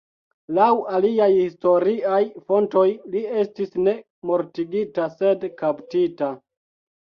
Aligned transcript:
Laŭ 0.59 0.69
aliaj 0.99 1.27
historiaj 1.33 2.21
fontoj 2.47 2.87
li 3.13 3.23
estis 3.43 3.77
ne 3.89 3.95
mortigita, 4.33 5.09
sed 5.23 5.49
kaptita. 5.63 6.35